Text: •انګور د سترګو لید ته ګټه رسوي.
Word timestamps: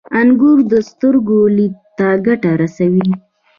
•انګور 0.19 0.57
د 0.71 0.73
سترګو 0.89 1.39
لید 1.55 1.75
ته 1.97 2.07
ګټه 2.25 2.51
رسوي. 2.61 3.09